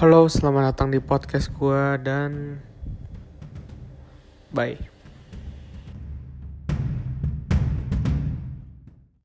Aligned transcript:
Halo, 0.00 0.24
selamat 0.32 0.72
datang 0.72 0.88
di 0.88 0.96
podcast 0.96 1.52
gue 1.52 2.00
dan 2.00 2.56
bye. 4.48 4.99